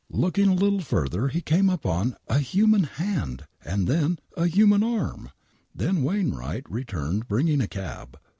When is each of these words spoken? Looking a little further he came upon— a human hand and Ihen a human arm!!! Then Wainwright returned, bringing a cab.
Looking 0.09 0.47
a 0.47 0.55
little 0.55 0.79
further 0.79 1.27
he 1.27 1.41
came 1.41 1.69
upon— 1.69 2.15
a 2.27 2.39
human 2.39 2.85
hand 2.85 3.45
and 3.63 3.87
Ihen 3.87 4.17
a 4.35 4.47
human 4.47 4.81
arm!!! 4.81 5.29
Then 5.75 6.01
Wainwright 6.01 6.65
returned, 6.67 7.27
bringing 7.27 7.61
a 7.61 7.67
cab. 7.67 8.17